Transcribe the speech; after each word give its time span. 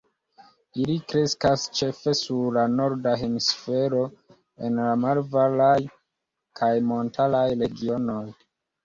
Ili 0.83 0.93
kreskas 1.11 1.65
ĉefe 1.79 2.13
sur 2.19 2.47
la 2.55 2.63
norda 2.77 3.13
hemisfero, 3.23 3.99
en 4.69 4.79
la 4.83 4.95
malvarmaj 5.03 5.75
kaj 6.61 6.71
montaraj 6.89 7.45
regionoj. 7.61 8.25